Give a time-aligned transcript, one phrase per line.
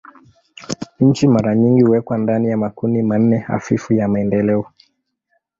[0.99, 4.65] Nchi mara nyingi huwekwa ndani ya makundi manne hafifu ya maendeleo.